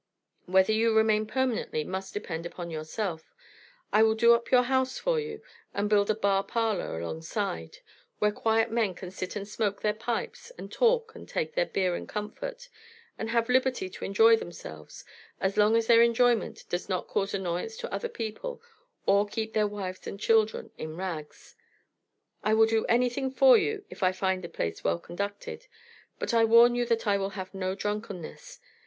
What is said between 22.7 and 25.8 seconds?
anything for you if I find the place well conducted;